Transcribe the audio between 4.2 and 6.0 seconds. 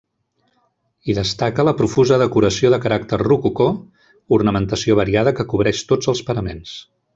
ornamentació variada que cobreix